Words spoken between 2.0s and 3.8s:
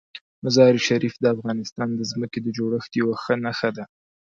ځمکې د جوړښت یوه ښه نښه